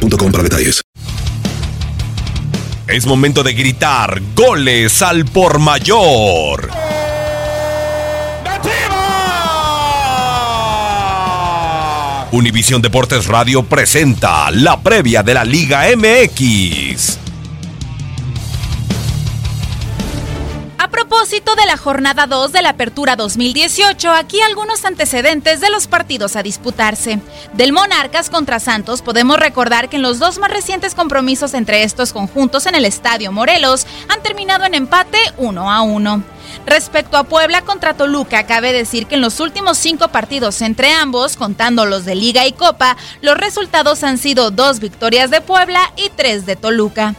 para 0.00 0.42
detalles. 0.42 0.82
Es 2.86 3.06
momento 3.06 3.42
de 3.42 3.54
gritar 3.54 4.20
goles 4.34 5.02
al 5.02 5.24
por 5.24 5.58
mayor. 5.58 6.70
Univisión 12.32 12.82
Deportes 12.82 13.26
Radio 13.26 13.62
presenta 13.62 14.50
la 14.50 14.80
previa 14.80 15.22
de 15.22 15.34
la 15.34 15.44
Liga 15.44 15.84
MX. 15.96 17.23
Propósito 21.14 21.54
de 21.54 21.64
la 21.64 21.76
jornada 21.76 22.26
2 22.26 22.50
de 22.50 22.60
la 22.60 22.70
Apertura 22.70 23.14
2018, 23.14 24.10
aquí 24.10 24.40
algunos 24.40 24.84
antecedentes 24.84 25.60
de 25.60 25.70
los 25.70 25.86
partidos 25.86 26.34
a 26.34 26.42
disputarse. 26.42 27.20
Del 27.52 27.72
Monarcas 27.72 28.30
contra 28.30 28.58
Santos 28.58 29.00
podemos 29.00 29.38
recordar 29.38 29.88
que 29.88 29.94
en 29.94 30.02
los 30.02 30.18
dos 30.18 30.38
más 30.38 30.50
recientes 30.50 30.96
compromisos 30.96 31.54
entre 31.54 31.84
estos 31.84 32.12
conjuntos 32.12 32.66
en 32.66 32.74
el 32.74 32.84
Estadio 32.84 33.30
Morelos 33.30 33.86
han 34.08 34.22
terminado 34.24 34.64
en 34.64 34.74
empate 34.74 35.18
1 35.36 35.70
a 35.70 35.82
1. 35.82 36.24
Respecto 36.66 37.16
a 37.16 37.24
Puebla 37.24 37.62
contra 37.62 37.94
Toluca, 37.94 38.44
cabe 38.46 38.72
decir 38.72 39.06
que 39.06 39.14
en 39.14 39.20
los 39.20 39.38
últimos 39.38 39.78
cinco 39.78 40.08
partidos 40.08 40.60
entre 40.62 40.90
ambos, 40.90 41.36
contando 41.36 41.86
los 41.86 42.04
de 42.04 42.16
Liga 42.16 42.44
y 42.44 42.52
Copa, 42.52 42.96
los 43.22 43.36
resultados 43.36 44.02
han 44.02 44.18
sido 44.18 44.50
dos 44.50 44.80
victorias 44.80 45.30
de 45.30 45.40
Puebla 45.40 45.92
y 45.96 46.10
tres 46.10 46.44
de 46.44 46.56
Toluca. 46.56 47.14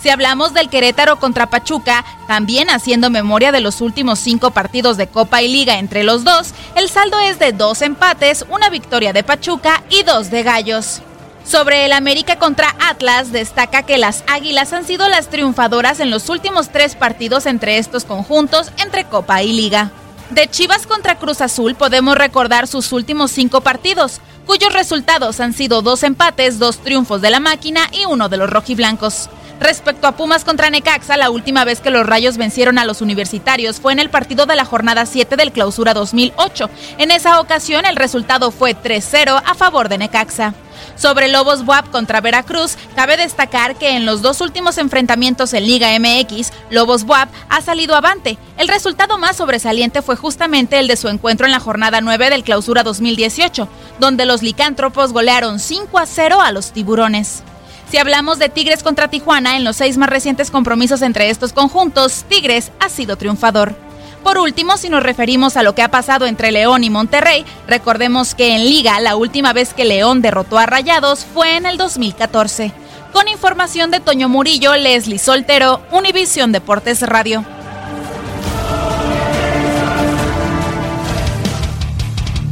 Si 0.00 0.10
hablamos 0.10 0.54
del 0.54 0.70
Querétaro 0.70 1.18
contra 1.18 1.50
Pachuca, 1.50 2.04
también 2.28 2.70
haciendo 2.70 3.10
memoria 3.10 3.50
de 3.50 3.60
los 3.60 3.80
últimos 3.80 4.20
cinco 4.20 4.52
partidos 4.52 4.96
de 4.96 5.08
Copa 5.08 5.42
y 5.42 5.48
Liga 5.48 5.80
entre 5.80 6.04
los 6.04 6.22
dos, 6.22 6.54
el 6.76 6.88
saldo 6.88 7.18
es 7.18 7.40
de 7.40 7.52
dos 7.52 7.82
empates, 7.82 8.44
una 8.48 8.70
victoria 8.70 9.12
de 9.12 9.24
Pachuca 9.24 9.82
y 9.90 10.04
dos 10.04 10.30
de 10.30 10.44
Gallos. 10.44 11.02
Sobre 11.44 11.84
el 11.84 11.92
América 11.92 12.38
contra 12.38 12.76
Atlas, 12.78 13.32
destaca 13.32 13.82
que 13.82 13.98
las 13.98 14.22
Águilas 14.28 14.72
han 14.72 14.84
sido 14.84 15.08
las 15.08 15.30
triunfadoras 15.30 15.98
en 15.98 16.10
los 16.10 16.28
últimos 16.28 16.68
tres 16.68 16.94
partidos 16.94 17.46
entre 17.46 17.78
estos 17.78 18.04
conjuntos, 18.04 18.70
entre 18.76 19.04
Copa 19.04 19.42
y 19.42 19.52
Liga. 19.52 19.90
De 20.30 20.48
Chivas 20.48 20.86
contra 20.86 21.18
Cruz 21.18 21.40
Azul 21.40 21.74
podemos 21.74 22.16
recordar 22.16 22.68
sus 22.68 22.92
últimos 22.92 23.32
cinco 23.32 23.62
partidos, 23.62 24.20
cuyos 24.46 24.72
resultados 24.72 25.40
han 25.40 25.54
sido 25.54 25.82
dos 25.82 26.02
empates, 26.04 26.58
dos 26.58 26.78
triunfos 26.78 27.20
de 27.20 27.30
la 27.30 27.40
máquina 27.40 27.80
y 27.90 28.04
uno 28.04 28.28
de 28.28 28.36
los 28.36 28.50
rojiblancos. 28.50 29.28
Respecto 29.60 30.06
a 30.06 30.12
Pumas 30.12 30.44
contra 30.44 30.70
Necaxa, 30.70 31.16
la 31.16 31.30
última 31.30 31.64
vez 31.64 31.80
que 31.80 31.90
los 31.90 32.06
Rayos 32.06 32.36
vencieron 32.36 32.78
a 32.78 32.84
los 32.84 33.00
universitarios 33.00 33.80
fue 33.80 33.92
en 33.92 33.98
el 33.98 34.08
partido 34.08 34.46
de 34.46 34.54
la 34.54 34.64
jornada 34.64 35.04
7 35.04 35.34
del 35.36 35.50
Clausura 35.50 35.94
2008. 35.94 36.70
En 36.98 37.10
esa 37.10 37.40
ocasión 37.40 37.84
el 37.84 37.96
resultado 37.96 38.52
fue 38.52 38.76
3-0 38.76 39.42
a 39.44 39.54
favor 39.54 39.88
de 39.88 39.98
Necaxa. 39.98 40.54
Sobre 40.94 41.26
Lobos 41.26 41.66
WAP 41.66 41.90
contra 41.90 42.20
Veracruz, 42.20 42.76
cabe 42.94 43.16
destacar 43.16 43.76
que 43.76 43.96
en 43.96 44.06
los 44.06 44.22
dos 44.22 44.40
últimos 44.40 44.78
enfrentamientos 44.78 45.52
en 45.52 45.66
Liga 45.66 45.88
MX, 45.98 46.52
Lobos 46.70 47.02
WAP 47.02 47.28
ha 47.48 47.60
salido 47.60 47.96
avante. 47.96 48.38
El 48.58 48.68
resultado 48.68 49.18
más 49.18 49.36
sobresaliente 49.36 50.02
fue 50.02 50.14
justamente 50.14 50.78
el 50.78 50.86
de 50.86 50.96
su 50.96 51.08
encuentro 51.08 51.46
en 51.46 51.52
la 51.52 51.60
jornada 51.60 52.00
9 52.00 52.30
del 52.30 52.44
Clausura 52.44 52.84
2018, 52.84 53.68
donde 53.98 54.24
los 54.24 54.42
licántropos 54.42 55.12
golearon 55.12 55.58
5 55.58 55.98
a 55.98 56.06
0 56.06 56.40
a 56.40 56.52
los 56.52 56.72
tiburones. 56.72 57.42
Si 57.90 57.96
hablamos 57.96 58.38
de 58.38 58.50
Tigres 58.50 58.82
contra 58.82 59.08
Tijuana, 59.08 59.56
en 59.56 59.64
los 59.64 59.76
seis 59.76 59.96
más 59.96 60.10
recientes 60.10 60.50
compromisos 60.50 61.00
entre 61.00 61.30
estos 61.30 61.54
conjuntos, 61.54 62.24
Tigres 62.28 62.70
ha 62.80 62.90
sido 62.90 63.16
triunfador. 63.16 63.74
Por 64.22 64.36
último, 64.36 64.76
si 64.76 64.90
nos 64.90 65.02
referimos 65.02 65.56
a 65.56 65.62
lo 65.62 65.74
que 65.74 65.80
ha 65.80 65.90
pasado 65.90 66.26
entre 66.26 66.52
León 66.52 66.84
y 66.84 66.90
Monterrey, 66.90 67.46
recordemos 67.66 68.34
que 68.34 68.54
en 68.54 68.64
Liga 68.64 69.00
la 69.00 69.16
última 69.16 69.54
vez 69.54 69.72
que 69.72 69.86
León 69.86 70.20
derrotó 70.20 70.58
a 70.58 70.66
Rayados 70.66 71.24
fue 71.24 71.56
en 71.56 71.64
el 71.64 71.78
2014. 71.78 72.72
Con 73.14 73.26
información 73.26 73.90
de 73.90 74.00
Toño 74.00 74.28
Murillo, 74.28 74.76
Leslie 74.76 75.18
Soltero, 75.18 75.80
Univisión 75.90 76.52
Deportes 76.52 77.00
Radio. 77.00 77.42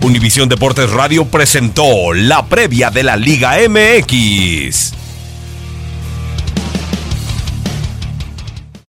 Univisión 0.00 0.48
Deportes 0.48 0.90
Radio 0.90 1.26
presentó 1.26 2.14
la 2.14 2.46
previa 2.46 2.90
de 2.90 3.02
la 3.02 3.16
Liga 3.16 3.56
MX. 3.68 5.05